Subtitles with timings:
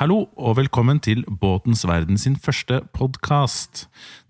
[0.00, 3.82] Hallo og velkommen til Båtens verden sin første podkast.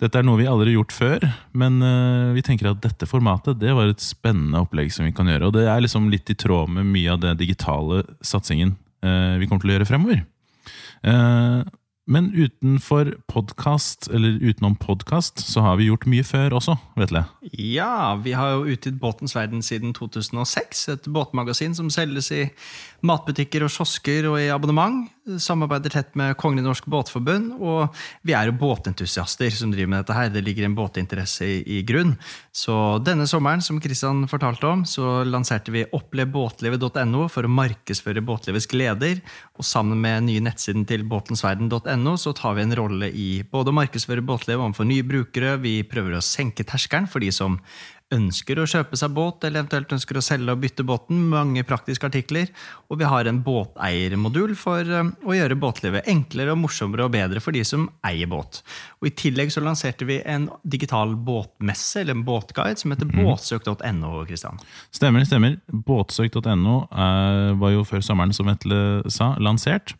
[0.03, 3.61] Dette er noe vi aldri har gjort før, men uh, vi tenker at dette formatet
[3.61, 5.47] det var et spennende opplegg som vi kan gjøre.
[5.47, 8.75] Og det er liksom litt i tråd med mye av den digitale satsingen
[9.07, 10.25] uh, vi kommer til å gjøre fremover.
[11.07, 11.63] Uh,
[12.11, 17.23] men utenfor podkast, eller utenom podkast, så har vi gjort mye før også, Vetle?
[17.55, 20.89] Ja, vi har jo utgitt Båtens verden siden 2006.
[20.97, 22.49] Et båtmagasin som selges i
[23.07, 25.05] matbutikker og kiosker og i abonnement.
[25.39, 27.53] Samarbeider tett med Kongelig norsk båtforbund.
[27.61, 30.31] Og vi er jo båtentusiaster som driver med dette her.
[30.33, 32.15] Det ligger en båtinteresse i, i grunn.
[32.57, 32.75] Så
[33.05, 39.21] denne sommeren, som Kristian fortalte om, så lanserte vi opplevbåtlivet.no for å markedsføre båtlivets gleder.
[39.61, 43.79] Og sammen med nye nettsiden til båtensverden.no så tar vi en rolle i både å
[43.81, 47.61] markedsføre båtlivet overfor nye brukere, vi prøver å senke terskelen for de som
[48.15, 51.23] ønsker å kjøpe seg båt, eller eventuelt ønsker å selge og bytte båten.
[51.31, 52.51] Mange praktiske artikler.
[52.91, 57.43] Og vi har en båteiermodul for eh, å gjøre båtlivet enklere og morsommere og bedre
[57.45, 58.63] for de som eier båt.
[59.01, 63.23] Og I tillegg så lanserte vi en digital båtmesse, eller en båtguide, som heter mm.
[63.23, 64.13] båtsøk.no.
[64.29, 64.61] Kristian.
[64.95, 65.59] Stemmer, stemmer.
[65.71, 69.95] Båtsøk.no eh, var jo før sommeren, som Vetle sa, lansert.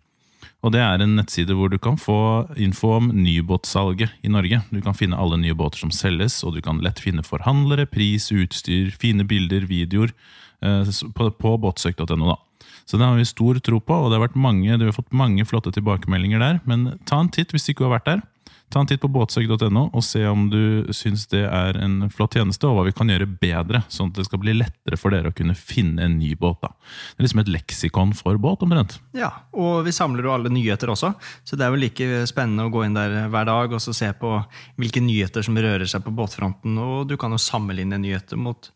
[0.61, 4.61] Og Det er en nettside hvor du kan få info om nybåtsalget i Norge.
[4.71, 8.29] Du kan finne alle nye båter som selges, og du kan lett finne forhandlere, pris,
[8.33, 10.13] utstyr, fine bilder, videoer
[10.61, 12.37] eh, på, båtsøk.no.
[12.85, 15.15] Så det har vi stor tro på, og det har vært mange, du har fått
[15.17, 16.61] mange flotte tilbakemeldinger der.
[16.69, 18.25] Men ta en titt hvis du ikke har vært der.
[18.71, 22.69] Ta en titt på båtsøk.no og se om du syns det er en flott tjeneste,
[22.69, 25.37] og hva vi kan gjøre bedre, sånn at det skal bli lettere for dere å
[25.37, 26.61] kunne finne en ny båt.
[26.63, 26.71] da.
[26.71, 29.01] Det er liksom et leksikon for båt, omtrent.
[29.17, 32.73] Ja, og vi samler jo alle nyheter også, så det er jo like spennende å
[32.73, 34.35] gå inn der hver dag og se på
[34.79, 38.71] hvilke nyheter som rører seg på båtfronten, og du kan jo sammenligne nyheter mot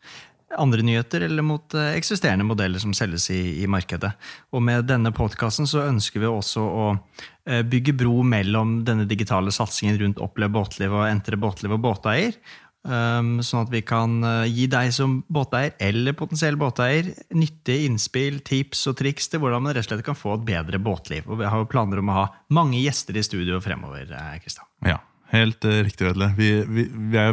[0.58, 4.12] andre nyheter eller mot eh, eksisterende modeller som selges i, i markedet.
[4.54, 9.54] Og med denne podkasten så ønsker vi også å eh, bygge bro mellom denne digitale
[9.54, 12.36] satsingen rundt Opplev båtliv og Entre båtliv og båteier.
[12.84, 18.42] Um, sånn at vi kan uh, gi deg som båteier eller potensiell båteier nyttige innspill,
[18.44, 21.24] tips og triks til hvordan man rett og slett kan få et bedre båtliv.
[21.24, 24.12] Og vi har jo planer om å ha mange gjester i studio fremover.
[24.44, 24.68] Kristian.
[24.84, 24.98] Ja,
[25.32, 26.12] helt riktig.
[26.12, 27.32] Er det er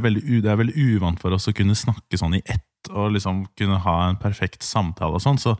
[0.63, 4.19] veldig uvant for oss å kunne snakke sånn i ett og liksom kunne ha en
[4.21, 5.41] perfekt samtale og sånn.
[5.41, 5.57] Så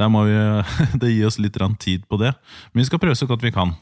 [0.00, 0.38] der må vi,
[1.00, 2.34] det gir oss litt tid på det.
[2.72, 3.76] Men vi skal prøve så godt vi kan.